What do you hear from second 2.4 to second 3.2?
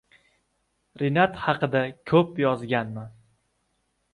yozganman.